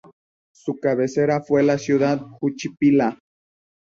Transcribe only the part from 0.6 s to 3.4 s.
cabecera fue la ciudad Juchipila.